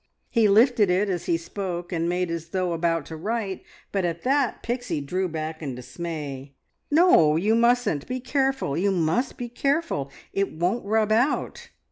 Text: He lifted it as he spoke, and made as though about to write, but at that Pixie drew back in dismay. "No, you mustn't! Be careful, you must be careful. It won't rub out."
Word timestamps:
He 0.31 0.47
lifted 0.47 0.89
it 0.89 1.09
as 1.09 1.25
he 1.25 1.37
spoke, 1.37 1.91
and 1.93 2.09
made 2.09 2.31
as 2.31 2.47
though 2.49 2.73
about 2.73 3.05
to 3.05 3.15
write, 3.15 3.61
but 3.91 4.03
at 4.03 4.23
that 4.23 4.63
Pixie 4.63 4.99
drew 4.99 5.27
back 5.29 5.61
in 5.61 5.75
dismay. 5.75 6.55
"No, 6.89 7.35
you 7.35 7.53
mustn't! 7.53 8.07
Be 8.07 8.19
careful, 8.19 8.75
you 8.75 8.89
must 8.89 9.37
be 9.37 9.47
careful. 9.47 10.09
It 10.33 10.53
won't 10.53 10.83
rub 10.85 11.11
out." 11.11 11.69